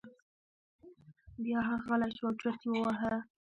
[1.43, 3.13] بیا هغه غلی شو او چرت یې وواهه.